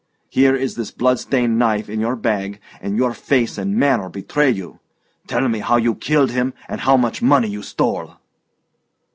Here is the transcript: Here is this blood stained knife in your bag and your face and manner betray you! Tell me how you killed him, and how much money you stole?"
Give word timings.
Here 0.31 0.55
is 0.55 0.73
this 0.73 0.89
blood 0.89 1.19
stained 1.19 1.59
knife 1.59 1.87
in 1.87 1.99
your 1.99 2.15
bag 2.15 2.59
and 2.81 2.97
your 2.97 3.13
face 3.13 3.59
and 3.59 3.75
manner 3.77 4.09
betray 4.09 4.49
you! 4.49 4.79
Tell 5.27 5.47
me 5.47 5.59
how 5.59 5.75
you 5.77 5.93
killed 5.93 6.31
him, 6.31 6.55
and 6.67 6.81
how 6.81 6.97
much 6.97 7.21
money 7.21 7.49
you 7.49 7.61
stole?" 7.61 8.15